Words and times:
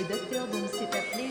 Le 0.00 0.06
docteur 0.06 0.46
Dom 0.46 0.66
s'est 0.66 0.96
appelé 0.96 1.29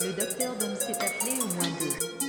Le 0.00 0.12
docteur 0.12 0.54
Dom 0.60 0.70
s'est 0.76 0.92
appelé 0.92 1.40
au 1.42 1.46
moins 1.54 1.70
deux. 1.80 2.27